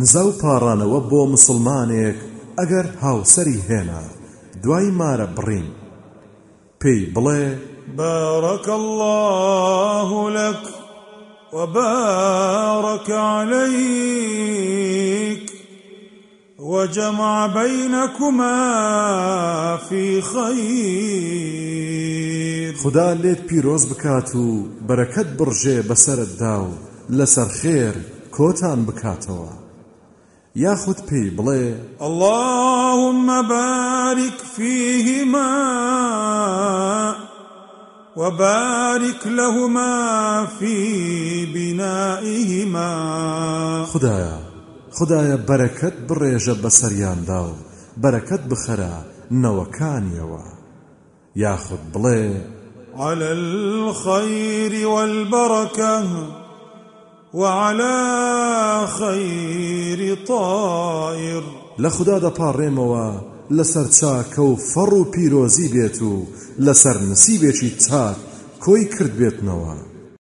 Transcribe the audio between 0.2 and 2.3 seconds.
و پاڕانەوە بۆ مسلمانێک